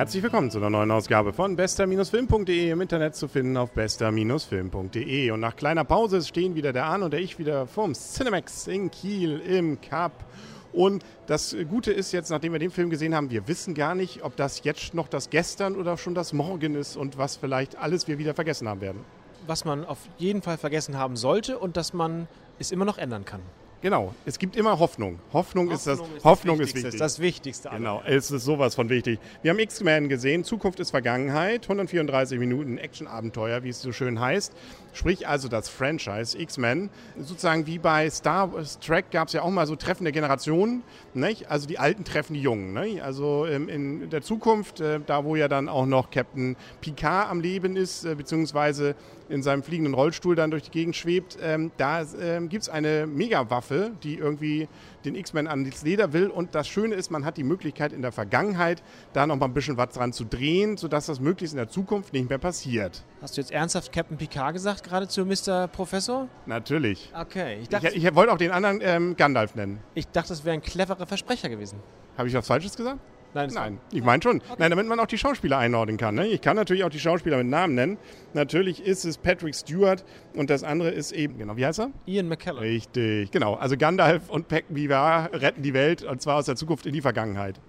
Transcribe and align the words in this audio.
Herzlich 0.00 0.22
willkommen 0.22 0.50
zu 0.50 0.56
einer 0.56 0.70
neuen 0.70 0.90
Ausgabe 0.92 1.34
von 1.34 1.56
bester-film.de 1.56 2.70
im 2.70 2.80
Internet 2.80 3.14
zu 3.14 3.28
finden 3.28 3.58
auf 3.58 3.72
bester-film.de. 3.72 5.30
Und 5.30 5.40
nach 5.40 5.56
kleiner 5.56 5.84
Pause 5.84 6.22
stehen 6.22 6.54
wieder 6.54 6.72
der 6.72 6.86
Arne 6.86 7.04
und 7.04 7.10
der 7.10 7.20
ich 7.20 7.38
wieder 7.38 7.66
vom 7.66 7.92
Cinemax 7.92 8.66
in 8.66 8.90
Kiel 8.90 9.40
im 9.40 9.78
Cup. 9.82 10.24
Und 10.72 11.04
das 11.26 11.54
Gute 11.68 11.92
ist 11.92 12.12
jetzt, 12.12 12.30
nachdem 12.30 12.54
wir 12.54 12.58
den 12.58 12.70
Film 12.70 12.88
gesehen 12.88 13.14
haben, 13.14 13.28
wir 13.28 13.46
wissen 13.46 13.74
gar 13.74 13.94
nicht, 13.94 14.24
ob 14.24 14.36
das 14.36 14.64
jetzt 14.64 14.94
noch 14.94 15.06
das 15.06 15.28
Gestern 15.28 15.76
oder 15.76 15.98
schon 15.98 16.14
das 16.14 16.32
Morgen 16.32 16.76
ist 16.76 16.96
und 16.96 17.18
was 17.18 17.36
vielleicht 17.36 17.76
alles 17.76 18.08
wir 18.08 18.16
wieder 18.16 18.32
vergessen 18.32 18.70
haben 18.70 18.80
werden. 18.80 19.04
Was 19.46 19.66
man 19.66 19.84
auf 19.84 19.98
jeden 20.16 20.40
Fall 20.40 20.56
vergessen 20.56 20.96
haben 20.96 21.16
sollte 21.16 21.58
und 21.58 21.76
dass 21.76 21.92
man 21.92 22.26
es 22.58 22.72
immer 22.72 22.86
noch 22.86 22.96
ändern 22.96 23.26
kann. 23.26 23.42
Genau, 23.82 24.14
es 24.26 24.38
gibt 24.38 24.56
immer 24.56 24.78
Hoffnung. 24.78 25.18
Hoffnung, 25.32 25.70
Hoffnung 25.70 25.70
ist 25.70 25.86
das. 25.86 26.00
Ist 26.00 26.24
Hoffnung 26.24 26.58
das 26.58 26.68
ist 26.68 26.74
wichtig. 26.74 26.98
Das 26.98 27.18
Wichtigste. 27.18 27.70
Genau, 27.70 28.02
es 28.04 28.30
ist 28.30 28.44
sowas 28.44 28.74
von 28.74 28.90
wichtig. 28.90 29.18
Wir 29.40 29.52
haben 29.52 29.58
X-Men 29.58 30.10
gesehen. 30.10 30.44
Zukunft 30.44 30.80
ist 30.80 30.90
Vergangenheit. 30.90 31.62
134 31.62 32.38
Minuten 32.38 32.76
Action-Abenteuer, 32.76 33.62
wie 33.64 33.70
es 33.70 33.80
so 33.80 33.92
schön 33.92 34.20
heißt. 34.20 34.52
Sprich 34.92 35.26
also 35.26 35.48
das 35.48 35.70
Franchise 35.70 36.38
X-Men. 36.38 36.90
Sozusagen 37.18 37.66
wie 37.66 37.78
bei 37.78 38.10
Star 38.10 38.50
Trek 38.84 39.10
gab 39.12 39.28
es 39.28 39.34
ja 39.34 39.42
auch 39.42 39.50
mal 39.50 39.66
so 39.66 39.76
Treffen 39.76 40.04
der 40.04 40.12
Generationen. 40.12 40.82
Nicht? 41.14 41.50
Also 41.50 41.66
die 41.66 41.78
Alten 41.78 42.04
treffen 42.04 42.34
die 42.34 42.42
Jungen. 42.42 42.74
Nicht? 42.74 43.02
Also 43.02 43.46
ähm, 43.46 43.70
in 43.70 44.10
der 44.10 44.20
Zukunft, 44.20 44.80
äh, 44.80 45.00
da 45.06 45.24
wo 45.24 45.36
ja 45.36 45.48
dann 45.48 45.70
auch 45.70 45.86
noch 45.86 46.10
Captain 46.10 46.56
Picard 46.82 47.30
am 47.30 47.40
Leben 47.40 47.76
ist, 47.76 48.04
äh, 48.04 48.14
beziehungsweise 48.14 48.94
in 49.30 49.42
seinem 49.42 49.62
fliegenden 49.62 49.94
Rollstuhl 49.94 50.34
dann 50.34 50.50
durch 50.50 50.64
die 50.64 50.70
Gegend 50.70 50.96
schwebt, 50.96 51.38
ähm, 51.40 51.70
da 51.76 52.04
ähm, 52.20 52.48
gibt 52.48 52.64
es 52.64 52.68
eine 52.68 53.06
Megawaffe, 53.06 53.69
die 53.70 54.16
irgendwie 54.16 54.68
den 55.04 55.14
X-Men 55.14 55.46
ans 55.46 55.82
Leder 55.82 56.12
will. 56.12 56.28
Und 56.28 56.54
das 56.54 56.68
Schöne 56.68 56.94
ist, 56.94 57.10
man 57.10 57.24
hat 57.24 57.36
die 57.36 57.44
Möglichkeit 57.44 57.92
in 57.92 58.02
der 58.02 58.12
Vergangenheit 58.12 58.82
da 59.12 59.26
noch 59.26 59.36
mal 59.36 59.46
ein 59.46 59.54
bisschen 59.54 59.76
was 59.76 59.90
dran 59.90 60.12
zu 60.12 60.24
drehen, 60.24 60.76
sodass 60.76 61.06
das 61.06 61.20
möglichst 61.20 61.54
in 61.54 61.58
der 61.58 61.68
Zukunft 61.68 62.12
nicht 62.12 62.28
mehr 62.28 62.38
passiert. 62.38 63.02
Hast 63.22 63.36
du 63.36 63.40
jetzt 63.40 63.52
ernsthaft 63.52 63.92
Captain 63.92 64.16
Picard 64.16 64.54
gesagt, 64.54 64.84
gerade 64.84 65.08
zu 65.08 65.24
Mr. 65.24 65.68
Professor? 65.68 66.28
Natürlich. 66.46 67.12
Okay. 67.18 67.58
Ich, 67.62 67.68
dachte, 67.68 67.88
ich, 67.88 68.04
ich 68.04 68.14
wollte 68.14 68.32
auch 68.32 68.38
den 68.38 68.50
anderen 68.50 68.80
ähm, 68.82 69.16
Gandalf 69.16 69.54
nennen. 69.54 69.80
Ich 69.94 70.06
dachte, 70.08 70.30
das 70.30 70.44
wäre 70.44 70.54
ein 70.54 70.62
cleverer 70.62 71.06
Versprecher 71.06 71.48
gewesen. 71.48 71.78
Habe 72.16 72.28
ich 72.28 72.34
was 72.34 72.46
Falsches 72.46 72.76
gesagt? 72.76 73.00
Nein, 73.34 73.50
Nein 73.54 73.78
ich 73.92 74.02
meine 74.02 74.22
schon. 74.22 74.36
Okay. 74.38 74.54
Nein, 74.58 74.70
damit 74.70 74.86
man 74.86 74.98
auch 75.00 75.06
die 75.06 75.18
Schauspieler 75.18 75.58
einordnen 75.58 75.96
kann. 75.96 76.14
Ne? 76.14 76.26
Ich 76.26 76.40
kann 76.40 76.56
natürlich 76.56 76.84
auch 76.84 76.90
die 76.90 76.98
Schauspieler 76.98 77.38
mit 77.38 77.46
Namen 77.46 77.74
nennen. 77.74 77.98
Natürlich 78.34 78.84
ist 78.84 79.04
es 79.04 79.18
Patrick 79.18 79.54
Stewart 79.54 80.04
und 80.34 80.50
das 80.50 80.64
andere 80.64 80.90
ist 80.90 81.12
eben, 81.12 81.38
genau, 81.38 81.56
wie 81.56 81.64
heißt 81.64 81.80
er? 81.80 81.90
Ian 82.06 82.28
McKellen. 82.28 82.58
Richtig, 82.58 83.30
genau. 83.30 83.54
Also 83.54 83.76
Gandalf 83.76 84.28
und 84.28 84.48
Peck 84.48 84.66
Vivar 84.68 85.32
retten 85.32 85.62
die 85.62 85.74
Welt 85.74 86.02
und 86.02 86.20
zwar 86.20 86.36
aus 86.36 86.46
der 86.46 86.56
Zukunft 86.56 86.86
in 86.86 86.92
die 86.92 87.00
Vergangenheit. 87.00 87.60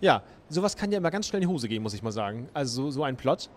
Ja, 0.00 0.22
sowas 0.48 0.76
kann 0.76 0.92
ja 0.92 0.98
immer 0.98 1.10
ganz 1.10 1.26
schnell 1.26 1.42
in 1.42 1.48
die 1.48 1.52
Hose 1.52 1.68
gehen, 1.68 1.82
muss 1.82 1.94
ich 1.94 2.02
mal 2.02 2.12
sagen. 2.12 2.48
Also 2.54 2.84
so, 2.84 2.90
so 2.90 3.04
ein 3.04 3.16
Plot. 3.16 3.50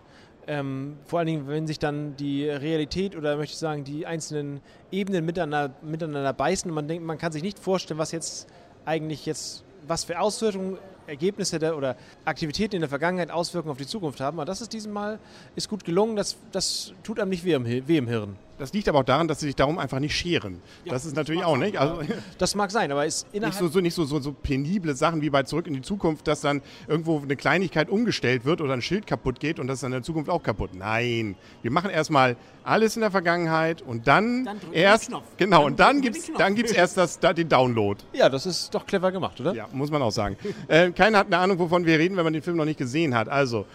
Ähm, 0.46 0.98
vor 1.04 1.20
allen 1.20 1.26
Dingen, 1.26 1.46
wenn 1.46 1.68
sich 1.68 1.78
dann 1.78 2.16
die 2.16 2.48
Realität 2.48 3.14
oder 3.14 3.36
möchte 3.36 3.52
ich 3.52 3.58
sagen, 3.58 3.84
die 3.84 4.06
einzelnen 4.06 4.60
Ebenen 4.90 5.24
miteinander, 5.24 5.74
miteinander 5.82 6.32
beißen 6.32 6.68
und 6.68 6.74
man 6.74 6.88
denkt, 6.88 7.04
man 7.04 7.16
kann 7.16 7.30
sich 7.30 7.44
nicht 7.44 7.60
vorstellen, 7.60 7.98
was 7.98 8.10
jetzt 8.10 8.48
eigentlich 8.84 9.24
jetzt, 9.24 9.62
was 9.86 10.02
für 10.02 10.18
Auswirkungen 10.18 10.78
Ergebnisse 11.06 11.58
der, 11.58 11.76
oder 11.76 11.96
Aktivitäten 12.24 12.76
in 12.76 12.80
der 12.80 12.88
Vergangenheit 12.88 13.30
Auswirkungen 13.30 13.72
auf 13.72 13.78
die 13.78 13.86
Zukunft 13.86 14.20
haben. 14.20 14.38
Aber 14.38 14.44
das 14.44 14.60
ist 14.60 14.72
diesem 14.72 14.92
Mal 14.92 15.18
ist 15.56 15.68
gut 15.68 15.84
gelungen. 15.84 16.16
Das, 16.16 16.36
das 16.52 16.92
tut 17.02 17.20
einem 17.20 17.30
nicht 17.30 17.44
weh 17.44 17.52
im, 17.52 17.64
weh 17.64 17.96
im 17.96 18.08
Hirn. 18.08 18.36
Das 18.62 18.72
liegt 18.72 18.88
aber 18.88 19.00
auch 19.00 19.04
daran, 19.04 19.26
dass 19.26 19.40
sie 19.40 19.46
sich 19.46 19.56
darum 19.56 19.76
einfach 19.78 19.98
nicht 19.98 20.14
scheren. 20.14 20.62
Ja, 20.84 20.92
das 20.92 21.04
ist 21.04 21.12
das 21.12 21.16
natürlich 21.16 21.42
auch 21.42 21.56
nicht. 21.56 21.78
Also 21.78 22.00
das 22.38 22.54
mag 22.54 22.70
sein, 22.70 22.92
aber 22.92 23.04
ist 23.04 23.26
nicht 23.34 23.54
so, 23.54 23.66
so 23.66 23.80
nicht 23.80 23.94
so, 23.94 24.04
so, 24.04 24.20
so, 24.20 24.32
penible 24.32 24.94
Sachen 24.94 25.20
wie 25.20 25.30
bei 25.30 25.42
Zurück 25.42 25.66
in 25.66 25.74
die 25.74 25.82
Zukunft, 25.82 26.28
dass 26.28 26.42
dann 26.42 26.62
irgendwo 26.86 27.18
eine 27.20 27.34
Kleinigkeit 27.34 27.88
umgestellt 27.88 28.44
wird 28.44 28.60
oder 28.60 28.74
ein 28.74 28.82
Schild 28.82 29.08
kaputt 29.08 29.40
geht 29.40 29.58
und 29.58 29.66
das 29.66 29.78
ist 29.78 29.82
dann 29.82 29.90
in 29.90 29.98
der 29.98 30.02
Zukunft 30.04 30.30
auch 30.30 30.44
kaputt. 30.44 30.74
Nein, 30.74 31.34
wir 31.62 31.72
machen 31.72 31.90
erstmal 31.90 32.36
alles 32.62 32.94
in 32.94 33.00
der 33.00 33.10
Vergangenheit 33.10 33.82
und 33.82 34.06
dann, 34.06 34.44
dann 34.44 34.60
erst 34.70 35.10
genau 35.36 35.62
dann 35.62 35.72
und 35.72 35.80
dann 35.80 36.00
gibt's 36.00 36.30
dann 36.38 36.54
gibt's 36.54 36.70
erst 36.70 36.96
das, 36.96 37.18
den 37.18 37.48
Download. 37.48 38.00
Ja, 38.12 38.28
das 38.28 38.46
ist 38.46 38.72
doch 38.72 38.86
clever 38.86 39.10
gemacht, 39.10 39.40
oder? 39.40 39.54
Ja, 39.54 39.66
muss 39.72 39.90
man 39.90 40.02
auch 40.02 40.12
sagen. 40.12 40.36
äh, 40.68 40.90
keiner 40.94 41.18
hat 41.18 41.26
eine 41.26 41.38
Ahnung, 41.38 41.58
wovon 41.58 41.86
wir 41.86 41.98
reden, 41.98 42.16
wenn 42.16 42.24
man 42.24 42.32
den 42.32 42.42
Film 42.42 42.56
noch 42.56 42.64
nicht 42.64 42.78
gesehen 42.78 43.14
hat. 43.14 43.28
Also 43.28 43.66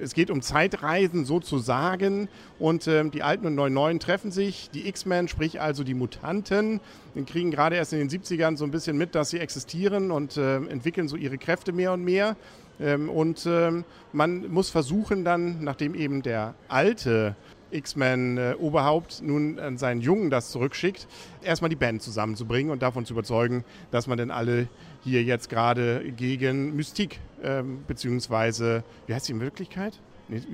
es 0.00 0.14
geht 0.14 0.30
um 0.30 0.42
Zeitreisen 0.42 1.24
sozusagen 1.24 2.28
und 2.58 2.86
ähm, 2.86 3.10
die 3.10 3.22
alten 3.22 3.46
und 3.46 3.54
neuen 3.54 3.74
neuen 3.74 4.00
treffen 4.00 4.30
sich. 4.30 4.70
Die 4.70 4.88
X-Men, 4.88 5.28
sprich 5.28 5.60
also 5.60 5.84
die 5.84 5.94
Mutanten, 5.94 6.80
kriegen 7.26 7.50
gerade 7.50 7.76
erst 7.76 7.92
in 7.92 7.98
den 7.98 8.08
70ern 8.08 8.56
so 8.56 8.64
ein 8.64 8.70
bisschen 8.70 8.96
mit, 8.96 9.14
dass 9.14 9.30
sie 9.30 9.38
existieren 9.38 10.10
und 10.10 10.36
äh, 10.36 10.56
entwickeln 10.56 11.08
so 11.08 11.16
ihre 11.16 11.38
Kräfte 11.38 11.72
mehr 11.72 11.92
und 11.92 12.04
mehr. 12.04 12.36
Ähm, 12.80 13.08
und 13.08 13.46
ähm, 13.46 13.84
man 14.12 14.50
muss 14.50 14.70
versuchen 14.70 15.24
dann, 15.24 15.62
nachdem 15.62 15.94
eben 15.94 16.22
der 16.22 16.54
alte 16.68 17.36
X-Men-Oberhaupt 17.70 19.22
nun 19.22 19.58
an 19.58 19.78
seinen 19.78 20.00
Jungen 20.00 20.30
das 20.30 20.50
zurückschickt, 20.50 21.06
erstmal 21.42 21.68
die 21.68 21.76
Band 21.76 22.02
zusammenzubringen 22.02 22.72
und 22.72 22.82
davon 22.82 23.04
zu 23.06 23.14
überzeugen, 23.14 23.64
dass 23.90 24.06
man 24.06 24.18
denn 24.18 24.30
alle 24.30 24.68
hier 25.02 25.22
jetzt 25.22 25.48
gerade 25.48 26.12
gegen 26.16 26.76
Mystik, 26.76 27.20
ähm, 27.42 27.84
beziehungsweise, 27.86 28.84
wie 29.06 29.14
heißt 29.14 29.26
sie 29.26 29.32
in 29.32 29.40
Wirklichkeit? 29.40 29.98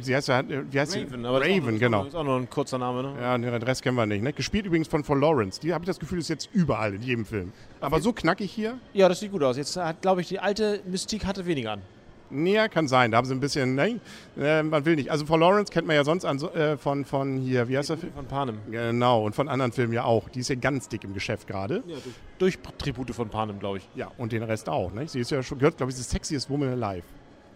Sie 0.01 0.15
heißt 0.17 0.29
ja, 0.29 0.43
wie 0.49 0.81
heißt 0.81 0.97
Raven, 0.97 1.21
sie? 1.21 1.29
aber 1.29 1.41
Raven, 1.41 1.75
ist 1.75 1.81
genau. 1.81 2.05
Ist 2.05 2.15
auch 2.15 2.25
noch 2.25 2.37
ein 2.37 2.49
kurzer 2.49 2.79
Name, 2.79 3.03
ne? 3.03 3.15
Ja, 3.21 3.37
den 3.37 3.63
Rest 3.63 3.83
kennen 3.83 3.97
wir 3.97 4.07
nicht. 4.07 4.23
Ne? 4.23 4.33
Gespielt 4.33 4.65
übrigens 4.65 4.89
von 4.89 5.05
Von 5.05 5.21
Lawrence. 5.21 5.61
Die 5.61 5.75
habe 5.75 5.85
ich 5.85 5.87
das 5.87 5.99
Gefühl, 5.99 6.19
ist 6.19 6.29
jetzt 6.29 6.49
überall 6.55 6.95
in 6.95 7.03
jedem 7.03 7.27
Film. 7.27 7.53
Aber 7.81 7.97
okay. 7.97 8.05
so 8.05 8.13
knackig 8.15 8.51
hier. 8.51 8.79
Ja, 8.95 9.09
das 9.09 9.21
sieht 9.21 9.33
gut 9.33 9.43
aus. 9.43 9.59
Jetzt 9.59 9.77
hat, 9.77 10.01
glaube 10.01 10.23
ich, 10.23 10.29
die 10.29 10.39
alte 10.39 10.81
Mystik 10.87 11.27
hatte 11.27 11.45
weniger 11.45 11.73
an. 11.73 11.83
Ja, 12.31 12.69
kann 12.69 12.89
sein. 12.89 13.11
Da 13.11 13.19
haben 13.19 13.27
sie 13.27 13.35
ein 13.35 13.41
bisschen, 13.41 13.75
nein, 13.75 14.01
äh, 14.37 14.63
man 14.63 14.85
will 14.85 14.97
nicht. 14.97 15.11
Also 15.11 15.27
von 15.27 15.41
Lawrence 15.41 15.73
kennt 15.73 15.87
man 15.87 15.97
ja 15.97 16.05
sonst 16.05 16.25
an, 16.25 16.39
äh, 16.39 16.77
von, 16.77 17.05
von 17.05 17.37
hier, 17.39 17.69
wie 17.69 17.79
heißt 17.79 17.91
der 17.91 17.99
Film? 17.99 18.13
Von 18.13 18.27
Panem. 18.27 18.59
Genau, 18.71 19.25
und 19.25 19.35
von 19.35 19.49
anderen 19.49 19.73
Filmen 19.73 19.93
ja 19.93 20.05
auch. 20.05 20.29
Die 20.29 20.41
ist 20.41 20.49
ja 20.49 20.57
ganz 20.57 20.89
dick 20.89 21.05
im 21.05 21.15
Geschäft 21.15 21.47
gerade. 21.47 21.83
Ja, 21.87 21.97
durch, 22.39 22.59
durch 22.59 22.77
Tribute 22.79 23.15
von 23.15 23.29
Panem, 23.29 23.59
glaube 23.59 23.79
ich. 23.79 23.89
Ja, 23.95 24.11
und 24.19 24.33
den 24.33 24.43
Rest 24.43 24.69
auch. 24.69 24.93
Ne? 24.93 25.07
Sie 25.09 25.21
ist 25.21 25.31
ja 25.31 25.43
schon, 25.43 25.59
gehört, 25.59 25.77
glaube 25.77 25.93
ich, 25.93 25.99
das 25.99 26.11
Sexiest 26.11 26.51
Woman 26.51 26.83
Alive. 26.83 27.05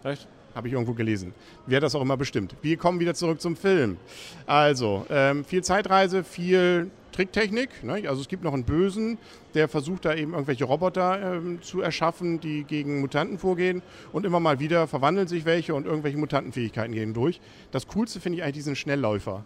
Echt? 0.03 0.27
Habe 0.53 0.67
ich 0.67 0.73
irgendwo 0.73 0.93
gelesen. 0.93 1.33
Wer 1.65 1.79
das 1.79 1.95
auch 1.95 2.01
immer 2.01 2.17
bestimmt. 2.17 2.55
Wir 2.61 2.77
kommen 2.77 2.99
wieder 2.99 3.13
zurück 3.13 3.39
zum 3.39 3.55
Film. 3.55 3.97
Also, 4.45 5.05
ähm, 5.09 5.45
viel 5.45 5.63
Zeitreise, 5.63 6.23
viel 6.23 6.91
Tricktechnik. 7.11 7.83
Ne? 7.83 8.03
Also 8.07 8.21
es 8.21 8.27
gibt 8.27 8.43
noch 8.43 8.53
einen 8.53 8.63
Bösen, 8.63 9.17
der 9.53 9.67
versucht 9.67 10.05
da 10.05 10.15
eben 10.15 10.33
irgendwelche 10.33 10.65
Roboter 10.65 11.35
ähm, 11.35 11.61
zu 11.61 11.81
erschaffen, 11.81 12.39
die 12.39 12.63
gegen 12.63 13.01
Mutanten 13.01 13.37
vorgehen. 13.37 13.81
Und 14.11 14.25
immer 14.25 14.39
mal 14.39 14.59
wieder 14.59 14.87
verwandeln 14.87 15.27
sich 15.27 15.45
welche 15.45 15.73
und 15.73 15.85
irgendwelche 15.85 16.17
Mutantenfähigkeiten 16.17 16.93
gehen 16.93 17.13
durch. 17.13 17.39
Das 17.71 17.87
Coolste 17.87 18.19
finde 18.19 18.37
ich 18.37 18.43
eigentlich 18.43 18.55
diesen 18.55 18.75
Schnellläufer. 18.75 19.43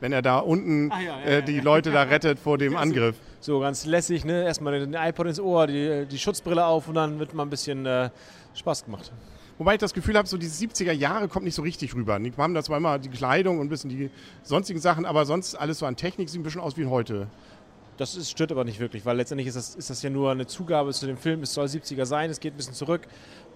Wenn 0.00 0.12
er 0.12 0.22
da 0.22 0.38
unten 0.38 0.92
ah, 0.92 1.00
ja, 1.00 1.20
ja, 1.20 1.24
äh, 1.24 1.42
die 1.42 1.56
ja, 1.56 1.62
Leute 1.62 1.90
da 1.90 2.02
rettet 2.02 2.38
vor 2.38 2.58
dem 2.58 2.76
Angriff. 2.76 3.16
So, 3.40 3.60
ganz 3.60 3.86
lässig, 3.86 4.24
ne? 4.24 4.44
Erstmal 4.44 4.80
den 4.80 4.94
iPod 4.94 5.26
ins 5.26 5.38
Ohr, 5.38 5.66
die, 5.66 6.06
die 6.06 6.18
Schutzbrille 6.18 6.64
auf 6.64 6.88
und 6.88 6.94
dann 6.94 7.18
wird 7.18 7.34
mal 7.34 7.44
ein 7.44 7.50
bisschen 7.50 7.86
äh, 7.86 8.10
Spaß 8.54 8.84
gemacht. 8.84 9.12
Wobei 9.58 9.74
ich 9.74 9.80
das 9.80 9.94
Gefühl 9.94 10.16
habe, 10.16 10.26
so 10.26 10.36
diese 10.36 10.64
70er 10.64 10.92
Jahre 10.92 11.28
kommt 11.28 11.44
nicht 11.44 11.54
so 11.54 11.62
richtig 11.62 11.94
rüber. 11.94 12.18
Die 12.18 12.32
haben 12.36 12.54
da 12.54 12.62
zwar 12.62 12.78
immer 12.78 12.98
die 12.98 13.08
Kleidung 13.08 13.58
und 13.58 13.66
ein 13.66 13.68
bisschen 13.68 13.90
die 13.90 14.10
sonstigen 14.42 14.80
Sachen, 14.80 15.04
aber 15.04 15.24
sonst 15.24 15.54
alles 15.54 15.78
so 15.78 15.86
an 15.86 15.96
Technik 15.96 16.28
sieht 16.28 16.40
ein 16.40 16.44
bisschen 16.44 16.60
aus 16.60 16.76
wie 16.76 16.86
heute. 16.86 17.28
Das 17.96 18.14
ist, 18.14 18.30
stört 18.30 18.52
aber 18.52 18.64
nicht 18.64 18.78
wirklich, 18.78 19.04
weil 19.04 19.16
letztendlich 19.16 19.48
ist 19.48 19.56
das, 19.56 19.74
ist 19.74 19.90
das 19.90 20.02
ja 20.02 20.10
nur 20.10 20.30
eine 20.30 20.46
Zugabe 20.46 20.92
zu 20.92 21.06
dem 21.06 21.16
Film. 21.16 21.42
Es 21.42 21.54
soll 21.54 21.66
70er 21.66 22.06
sein, 22.06 22.30
es 22.30 22.38
geht 22.38 22.54
ein 22.54 22.56
bisschen 22.56 22.74
zurück 22.74 23.02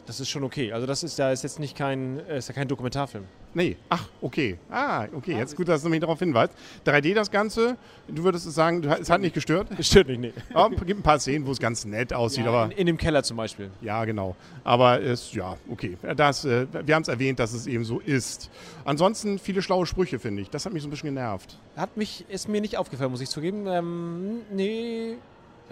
das 0.07 0.21
ist 0.21 0.29
schon 0.29 0.45
okay. 0.45 0.73
Also 0.73 0.87
das 0.87 1.03
ist 1.03 1.19
da 1.19 1.33
ist 1.33 1.43
jetzt 1.43 1.59
nicht 1.59 1.77
kein, 1.77 2.21
äh, 2.29 2.39
ist 2.39 2.49
ja 2.49 2.55
kein 2.55 2.69
Dokumentarfilm. 2.69 3.25
Nee, 3.55 3.77
ach, 3.91 4.09
okay. 4.23 4.57
Ah, 4.71 5.07
okay, 5.15 5.37
jetzt 5.37 5.55
gut, 5.57 5.69
dass 5.69 5.83
du 5.83 5.91
mich 5.91 6.01
darauf 6.01 6.19
hinweist. 6.19 6.55
3D 6.87 7.15
das 7.15 7.31
Ganze, 7.31 7.77
du 8.09 8.25
würdest 8.25 8.51
sagen, 8.51 8.83
es 8.83 9.11
hat 9.11 9.21
nicht 9.21 9.35
gestört? 9.35 9.69
Stört 9.81 10.09
mich 10.09 10.19
nicht. 10.19 10.35
Aber 10.55 10.75
es 10.75 10.87
gibt 10.87 11.01
ein 11.01 11.03
paar 11.03 11.19
Szenen, 11.19 11.47
wo 11.47 11.53
es 11.53 11.59
ganz 11.59 11.85
nett 11.85 12.15
aussieht. 12.15 12.45
Ja, 12.45 12.51
aber 12.51 12.73
in, 12.73 12.79
in, 12.79 12.87
dem 12.87 12.97
Keller 12.97 13.23
zum 13.23 13.37
Beispiel. 13.37 13.71
Ja, 13.83 14.07
genau. 14.07 14.37
Aber 14.65 15.03
es, 15.03 15.35
ja, 15.35 15.57
okay. 15.71 15.99
Das, 16.17 16.47
äh, 16.47 16.67
wir 16.87 16.95
haben 16.95 17.03
es 17.03 17.09
erwähnt, 17.09 17.39
dass 17.39 17.53
es 17.53 17.67
eben 17.67 17.85
so 17.85 18.01
ist. 18.01 18.51
Ansonsten 18.87 19.39
viele 19.39 19.61
schlaue 19.61 19.85
Sprüche, 19.85 20.19
finde 20.19 20.43
ich. 20.43 20.49
Das 20.49 20.65
hat 20.65 20.73
mich 20.73 20.83
so 20.83 20.89
ein 20.89 20.91
bisschen 20.91 21.11
genervt. 21.11 21.59
Hat 21.77 21.97
mich, 21.99 22.25
ist 22.31 22.49
mir 22.49 22.63
nicht 22.63 22.79
aufgefallen, 22.79 23.11
muss 23.11 23.21
ich 23.21 23.29
zugeben. 23.29 23.67
Ähm, 23.67 24.41
nee, 24.51 24.92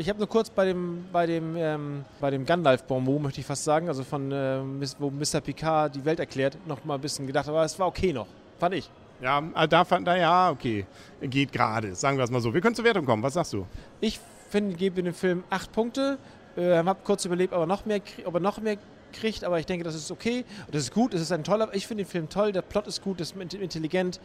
ich 0.01 0.09
habe 0.09 0.19
nur 0.19 0.29
kurz 0.29 0.49
bei 0.49 0.65
dem, 0.65 1.05
bei 1.13 1.27
dem, 1.27 1.55
ähm, 1.57 2.05
bei 2.21 2.31
dem 2.31 2.47
Gandalf-Bonbon, 2.47 3.23
möchte 3.23 3.41
ich 3.41 3.47
fast 3.47 3.65
sagen, 3.65 3.87
also 3.89 4.03
von, 4.03 4.33
äh, 4.33 4.61
wo 4.99 5.11
Mr. 5.11 5.41
Picard 5.43 5.95
die 5.95 6.05
Welt 6.05 6.19
erklärt, 6.19 6.57
noch 6.67 6.83
mal 6.85 6.95
ein 6.95 7.01
bisschen 7.03 7.27
gedacht, 7.27 7.47
aber 7.49 7.63
es 7.65 7.79
war 7.79 7.87
okay 7.87 8.13
noch, 8.13 8.27
fand 8.59 8.75
ich. 8.77 8.91
Ja, 9.21 9.43
äh, 9.55 9.69
da 9.69 9.85
fand 9.85 10.09
er, 10.09 10.17
ja, 10.17 10.51
okay, 10.51 10.87
geht 11.21 11.53
gerade, 11.53 11.95
sagen 11.95 12.17
wir 12.17 12.25
es 12.25 12.31
mal 12.31 12.41
so. 12.41 12.55
Wir 12.55 12.63
können 12.63 12.75
zur 12.75 12.87
Wertung 12.87 13.05
kommen, 13.05 13.23
was 13.23 13.35
sagst 13.35 13.53
du? 13.53 13.67
Ich 14.01 14.19
finde, 14.49 14.75
gebe 14.75 15.03
dem 15.03 15.13
Film 15.13 15.45
acht 15.51 15.71
Punkte, 15.73 16.17
äh, 16.57 16.77
habe 16.77 17.01
kurz 17.05 17.27
überlebt, 17.27 17.53
aber 17.53 17.67
noch 17.67 17.85
mehr, 17.85 18.01
ob 18.25 18.35
er 18.35 18.41
noch 18.41 18.59
mehr 18.59 18.79
kriegt, 19.13 19.45
aber 19.45 19.59
ich 19.59 19.67
denke, 19.67 19.85
das 19.85 19.95
ist 19.95 20.11
okay, 20.11 20.47
das 20.73 20.85
ist 20.85 20.95
gut, 20.95 21.13
es 21.13 21.21
ist 21.21 21.33
ein 21.33 21.45
toller, 21.45 21.69
ich 21.75 21.87
finde 21.87 22.05
den 22.05 22.11
Film 22.11 22.29
toll, 22.31 22.53
der 22.53 22.63
Plot 22.63 22.87
ist 22.87 23.03
gut, 23.03 23.21
ist 23.21 23.37
intelligent, 23.37 24.19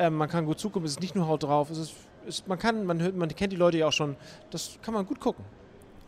ähm, 0.00 0.16
man 0.16 0.28
kann 0.28 0.46
gut 0.46 0.58
zugucken, 0.58 0.86
es 0.86 0.92
ist 0.92 1.00
nicht 1.00 1.14
nur 1.14 1.28
Haut 1.28 1.44
drauf, 1.44 1.70
es 1.70 1.78
ist, 1.78 1.94
ist 2.26 2.46
man 2.48 2.58
kann, 2.58 2.84
man, 2.84 3.00
hört, 3.00 3.16
man 3.16 3.28
kennt 3.28 3.52
die 3.52 3.56
Leute 3.56 3.78
ja 3.78 3.88
auch 3.88 3.92
schon, 3.92 4.16
das 4.50 4.78
kann 4.82 4.94
man 4.94 5.06
gut 5.06 5.20
gucken. 5.20 5.44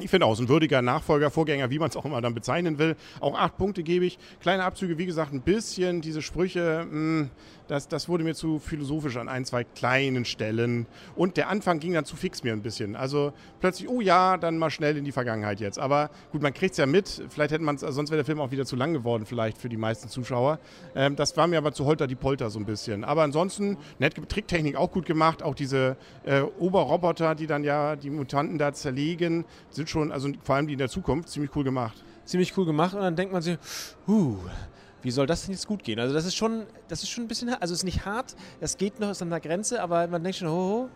Ich 0.00 0.10
finde 0.10 0.26
auch, 0.26 0.36
ein 0.38 0.48
würdiger 0.48 0.82
Nachfolger, 0.82 1.30
Vorgänger, 1.30 1.70
wie 1.70 1.78
man 1.78 1.88
es 1.88 1.96
auch 1.96 2.04
immer 2.04 2.20
dann 2.20 2.34
bezeichnen 2.34 2.78
will. 2.78 2.96
Auch 3.20 3.38
acht 3.38 3.56
Punkte 3.56 3.84
gebe 3.84 4.04
ich. 4.04 4.18
Kleine 4.40 4.64
Abzüge, 4.64 4.98
wie 4.98 5.06
gesagt, 5.06 5.32
ein 5.32 5.40
bisschen 5.40 6.00
diese 6.00 6.20
Sprüche, 6.20 6.84
mh, 6.84 6.90
hm, 6.90 7.30
das, 7.66 7.88
das 7.88 8.08
wurde 8.08 8.24
mir 8.24 8.34
zu 8.34 8.58
philosophisch 8.58 9.16
an 9.16 9.28
ein, 9.28 9.44
zwei 9.44 9.64
kleinen 9.64 10.24
Stellen. 10.24 10.86
Und 11.16 11.36
der 11.36 11.48
Anfang 11.48 11.80
ging 11.80 11.94
dann 11.94 12.04
zu 12.04 12.16
fix 12.16 12.42
mir 12.42 12.52
ein 12.52 12.62
bisschen. 12.62 12.96
Also 12.96 13.32
plötzlich, 13.60 13.88
oh 13.88 14.00
ja, 14.00 14.36
dann 14.36 14.58
mal 14.58 14.70
schnell 14.70 14.96
in 14.96 15.04
die 15.04 15.12
Vergangenheit 15.12 15.60
jetzt. 15.60 15.78
Aber 15.78 16.10
gut, 16.32 16.42
man 16.42 16.52
kriegt 16.52 16.72
es 16.72 16.78
ja 16.78 16.86
mit. 16.86 17.22
Vielleicht 17.28 17.52
hätte 17.52 17.64
man 17.64 17.76
es, 17.76 17.80
sonst 17.80 18.10
wäre 18.10 18.18
der 18.18 18.24
Film 18.24 18.40
auch 18.40 18.50
wieder 18.50 18.66
zu 18.66 18.76
lang 18.76 18.92
geworden, 18.92 19.26
vielleicht 19.26 19.58
für 19.58 19.68
die 19.68 19.76
meisten 19.76 20.08
Zuschauer. 20.08 20.58
Ähm, 20.94 21.16
das 21.16 21.36
war 21.36 21.46
mir 21.46 21.58
aber 21.58 21.72
zu 21.72 21.86
holter 21.86 22.06
die 22.06 22.14
Polter 22.14 22.50
so 22.50 22.58
ein 22.58 22.66
bisschen. 22.66 23.04
Aber 23.04 23.22
ansonsten, 23.22 23.78
nett 23.98 24.14
Tricktechnik 24.28 24.76
auch 24.76 24.90
gut 24.90 25.06
gemacht. 25.06 25.42
Auch 25.42 25.54
diese 25.54 25.96
äh, 26.24 26.42
Oberroboter, 26.42 27.34
die 27.34 27.46
dann 27.46 27.64
ja 27.64 27.96
die 27.96 28.10
Mutanten 28.10 28.58
da 28.58 28.72
zerlegen, 28.72 29.44
sind 29.70 29.88
schon, 29.88 30.12
also 30.12 30.28
vor 30.42 30.56
allem 30.56 30.66
die 30.66 30.74
in 30.74 30.78
der 30.78 30.88
Zukunft, 30.88 31.28
ziemlich 31.28 31.54
cool 31.56 31.64
gemacht. 31.64 32.04
Ziemlich 32.24 32.56
cool 32.56 32.64
gemacht 32.64 32.94
und 32.94 33.02
dann 33.02 33.16
denkt 33.16 33.32
man 33.32 33.42
sich, 33.42 33.58
huh, 34.06 34.38
wie 35.04 35.10
soll 35.10 35.26
das 35.26 35.42
denn 35.44 35.52
jetzt 35.52 35.66
gut 35.66 35.84
gehen? 35.84 36.00
Also 36.00 36.14
das 36.14 36.24
ist 36.24 36.34
schon, 36.34 36.64
das 36.88 37.02
ist 37.02 37.10
schon 37.10 37.24
ein 37.24 37.28
bisschen, 37.28 37.50
also 37.50 37.72
es 37.74 37.80
ist 37.80 37.84
nicht 37.84 38.06
hart, 38.06 38.34
es 38.60 38.78
geht 38.78 39.00
noch, 39.00 39.10
ist 39.10 39.20
an 39.20 39.28
der 39.30 39.40
Grenze, 39.40 39.82
aber 39.82 40.06
man 40.08 40.24
denkt 40.24 40.38
schon, 40.38 40.48
ho, 40.48 40.54
ho 40.54 40.90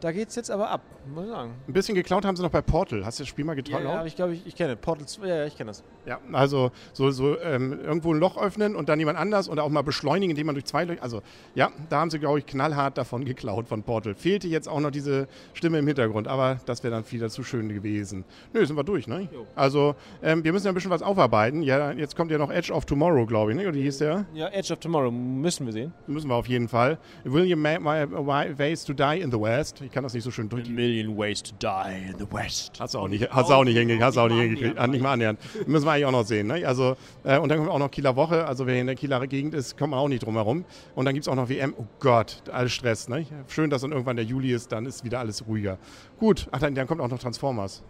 da 0.00 0.12
geht 0.12 0.28
es 0.28 0.34
jetzt 0.34 0.50
aber 0.50 0.70
ab, 0.70 0.82
muss 1.06 1.24
ich 1.24 1.30
sagen. 1.30 1.54
Ein 1.66 1.72
bisschen 1.72 1.94
geklaut 1.94 2.24
haben 2.24 2.36
sie 2.36 2.42
noch 2.42 2.50
bei 2.50 2.62
Portal. 2.62 3.04
Hast 3.04 3.18
du 3.18 3.22
das 3.22 3.28
Spiel 3.28 3.44
mal 3.44 3.54
getraut? 3.54 3.82
Ja, 3.82 3.94
ja 3.94 4.04
ich 4.04 4.16
glaube, 4.16 4.34
ich, 4.34 4.46
ich 4.46 4.54
kenne 4.54 4.76
Portal 4.76 5.06
2, 5.06 5.26
ja, 5.26 5.46
ich 5.46 5.56
kenne 5.56 5.68
das. 5.68 5.82
Ja, 6.06 6.18
also 6.32 6.70
so, 6.92 7.10
so 7.10 7.38
ähm, 7.40 7.80
irgendwo 7.80 8.12
ein 8.12 8.20
Loch 8.20 8.36
öffnen 8.36 8.76
und 8.76 8.88
dann 8.88 8.98
jemand 8.98 9.18
anders 9.18 9.48
oder 9.48 9.64
auch 9.64 9.70
mal 9.70 9.82
beschleunigen, 9.82 10.30
indem 10.30 10.46
man 10.46 10.54
durch 10.54 10.66
zwei 10.66 10.84
Löcher. 10.84 11.02
Also 11.02 11.22
ja, 11.54 11.70
da 11.88 12.00
haben 12.00 12.10
sie, 12.10 12.18
glaube 12.18 12.38
ich, 12.38 12.46
knallhart 12.46 12.98
davon 12.98 13.24
geklaut 13.24 13.68
von 13.68 13.82
Portal. 13.82 14.14
Fehlte 14.14 14.48
jetzt 14.48 14.68
auch 14.68 14.80
noch 14.80 14.90
diese 14.90 15.28
Stimme 15.52 15.78
im 15.78 15.86
Hintergrund, 15.86 16.28
aber 16.28 16.58
das 16.66 16.82
wäre 16.82 16.94
dann 16.94 17.10
wieder 17.10 17.28
zu 17.28 17.42
schön 17.42 17.68
gewesen. 17.68 18.24
Nö, 18.52 18.64
sind 18.66 18.76
wir 18.76 18.84
durch, 18.84 19.06
ne? 19.06 19.28
Jo. 19.32 19.46
Also 19.54 19.94
ähm, 20.22 20.44
wir 20.44 20.52
müssen 20.52 20.66
ja 20.66 20.72
ein 20.72 20.74
bisschen 20.74 20.90
was 20.90 21.02
aufarbeiten. 21.02 21.62
Ja, 21.62 21.92
jetzt 21.92 22.16
kommt 22.16 22.30
ja 22.30 22.38
noch 22.38 22.50
Edge 22.50 22.72
of 22.72 22.84
Tomorrow, 22.84 23.26
glaube 23.26 23.52
ich, 23.52 23.56
ne? 23.56 23.68
Oder 23.68 23.78
hieß 23.78 23.98
der? 23.98 24.26
Ja, 24.34 24.48
Edge 24.48 24.72
of 24.72 24.80
Tomorrow 24.80 25.10
müssen 25.10 25.66
wir 25.66 25.72
sehen. 25.72 25.92
Müssen 26.06 26.28
wir 26.28 26.34
auf 26.34 26.48
jeden 26.48 26.68
Fall. 26.68 26.98
William 27.24 27.62
Ways 27.62 28.84
to 28.84 28.92
Die 28.92 29.20
in 29.20 29.30
the 29.30 29.40
West. 29.40 29.82
Ich 29.84 29.92
kann 29.92 30.02
das 30.02 30.14
nicht 30.14 30.24
so 30.24 30.30
schön 30.30 30.48
durch 30.48 30.66
million 30.68 31.16
ways 31.18 31.42
to 31.42 31.54
die 31.60 32.10
in 32.10 32.18
the 32.18 32.24
West. 32.32 32.80
Hast 32.80 32.94
du 32.94 32.98
auch 33.00 33.08
nicht, 33.08 33.30
hast 33.30 33.50
auch 33.50 33.64
nicht 33.64 33.76
hingekriegt. 33.76 34.02
Hast 34.02 34.16
auch 34.16 34.28
nicht 34.28 34.38
hingekriegt. 34.38 34.88
Nicht 34.88 35.02
mal 35.02 35.12
annähern. 35.12 35.36
Müssen 35.66 35.84
wir 35.84 35.92
eigentlich 35.92 36.06
auch 36.06 36.12
noch 36.12 36.24
sehen. 36.24 36.46
Ne? 36.46 36.66
Also, 36.66 36.96
äh, 37.22 37.38
und 37.38 37.50
dann 37.50 37.58
kommt 37.58 37.70
auch 37.70 37.78
noch 37.78 37.90
Kieler 37.90 38.16
Woche. 38.16 38.46
Also 38.46 38.66
wer 38.66 38.80
in 38.80 38.86
der 38.86 38.96
Kieler 38.96 39.26
Gegend 39.26 39.52
ist, 39.52 39.76
kommt 39.76 39.90
man 39.90 40.00
auch 40.00 40.08
nicht 40.08 40.24
drum 40.24 40.34
herum. 40.34 40.64
Und 40.94 41.04
dann 41.04 41.12
gibt 41.12 41.26
es 41.26 41.28
auch 41.28 41.34
noch 41.34 41.50
WM. 41.50 41.74
Oh 41.76 41.84
Gott, 42.00 42.42
alles 42.50 42.72
Stress. 42.72 43.08
Ne? 43.08 43.26
Schön, 43.48 43.68
dass 43.68 43.82
dann 43.82 43.92
irgendwann 43.92 44.16
der 44.16 44.24
Juli 44.24 44.52
ist, 44.52 44.72
dann 44.72 44.86
ist 44.86 45.04
wieder 45.04 45.18
alles 45.18 45.46
ruhiger. 45.46 45.76
Gut, 46.18 46.48
ach, 46.50 46.60
dann, 46.60 46.74
dann 46.74 46.86
kommt 46.86 47.02
auch 47.02 47.08
noch 47.08 47.18
Transformers. 47.18 47.82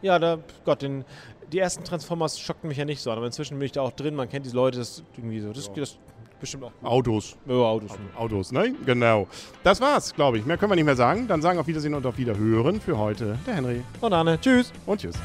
Ja, 0.00 0.18
da, 0.18 0.38
Gott, 0.64 0.80
den, 0.80 1.04
die 1.52 1.58
ersten 1.58 1.84
Transformers 1.84 2.40
schockten 2.40 2.68
mich 2.68 2.78
ja 2.78 2.86
nicht 2.86 3.00
so, 3.02 3.10
aber 3.10 3.26
inzwischen 3.26 3.58
bin 3.58 3.66
ich 3.66 3.72
da 3.72 3.82
auch 3.82 3.92
drin. 3.92 4.14
Man 4.14 4.28
kennt 4.28 4.46
diese 4.46 4.56
Leute, 4.56 4.78
das 4.78 5.02
irgendwie 5.16 5.40
so. 5.40 5.52
Das, 5.52 5.70
das 5.74 5.98
bestimmt 6.42 6.64
auch. 6.64 6.72
Autos. 6.82 7.36
Ja, 7.46 7.54
Autos. 7.54 7.90
Autos, 8.14 8.52
ne? 8.52 8.74
Genau. 8.84 9.26
Das 9.62 9.80
war's, 9.80 10.14
glaube 10.14 10.38
ich. 10.38 10.44
Mehr 10.44 10.58
können 10.58 10.72
wir 10.72 10.76
nicht 10.76 10.84
mehr 10.84 10.96
sagen. 10.96 11.26
Dann 11.26 11.40
sagen 11.40 11.58
auf 11.58 11.66
Wiedersehen 11.66 11.94
und 11.94 12.04
auf 12.04 12.18
Wiederhören 12.18 12.80
für 12.80 12.98
heute 12.98 13.38
der 13.46 13.54
Henry. 13.54 13.82
Und 14.00 14.12
Anne. 14.12 14.38
Tschüss. 14.40 14.72
Und 14.84 15.00
tschüss. 15.00 15.16